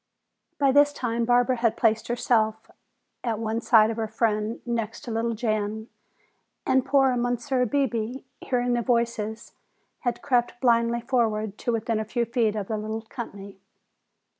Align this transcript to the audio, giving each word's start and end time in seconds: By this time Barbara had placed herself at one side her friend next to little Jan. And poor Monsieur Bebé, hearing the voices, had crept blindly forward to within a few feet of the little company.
By 0.57 0.71
this 0.71 0.91
time 0.93 1.25
Barbara 1.25 1.57
had 1.57 1.77
placed 1.77 2.07
herself 2.07 2.71
at 3.23 3.37
one 3.37 3.61
side 3.61 3.91
her 3.91 4.07
friend 4.07 4.59
next 4.65 5.01
to 5.01 5.11
little 5.11 5.35
Jan. 5.35 5.89
And 6.65 6.83
poor 6.83 7.15
Monsieur 7.15 7.67
Bebé, 7.67 8.23
hearing 8.39 8.73
the 8.73 8.81
voices, 8.81 9.53
had 9.99 10.23
crept 10.23 10.59
blindly 10.59 11.01
forward 11.01 11.59
to 11.59 11.71
within 11.73 11.99
a 11.99 12.05
few 12.05 12.25
feet 12.25 12.55
of 12.55 12.67
the 12.67 12.79
little 12.79 13.03
company. 13.03 13.59